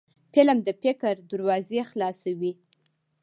فلم 0.33 0.57
د 0.67 0.69
فکر 0.83 1.13
دروازې 1.31 1.81
خلاصوي 1.91 2.53